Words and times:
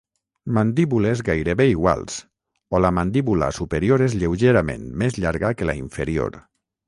Mandíbules 0.57 1.19
gairebé 1.27 1.65
iguals 1.71 2.15
o 2.77 2.81
la 2.85 2.91
mandíbula 2.99 3.51
superior 3.59 4.05
és 4.07 4.17
lleugerament 4.23 4.91
més 5.03 5.19
llarga 5.25 5.55
que 5.61 5.69
la 5.71 5.77
inferior. 5.85 6.41